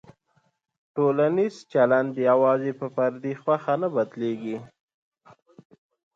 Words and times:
ټولنیز 0.95 1.55
چلند 1.71 2.13
یوازې 2.29 2.71
په 2.79 2.87
فردي 2.95 3.33
خوښه 3.41 3.75
نه 3.81 3.87
بدلېږي. 3.95 4.57